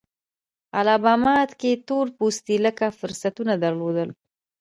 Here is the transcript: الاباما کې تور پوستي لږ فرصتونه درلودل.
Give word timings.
الاباما 0.79 1.35
کې 1.59 1.71
تور 1.87 2.05
پوستي 2.17 2.55
لږ 2.65 2.77
فرصتونه 2.99 3.53
درلودل. 3.63 4.09